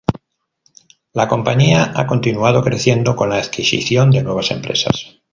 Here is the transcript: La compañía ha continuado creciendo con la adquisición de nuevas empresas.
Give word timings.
La 1.13 1.27
compañía 1.27 1.91
ha 1.95 2.07
continuado 2.07 2.63
creciendo 2.63 3.15
con 3.15 3.29
la 3.29 3.37
adquisición 3.37 4.09
de 4.09 4.23
nuevas 4.23 4.49
empresas. 4.49 5.21